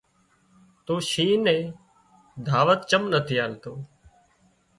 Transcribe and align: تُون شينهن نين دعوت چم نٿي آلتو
تُون 0.85 0.99
شينهن 1.11 1.41
نين 1.45 1.61
دعوت 2.45 2.81
چم 2.89 3.03
نٿي 3.11 3.35
آلتو 3.45 3.73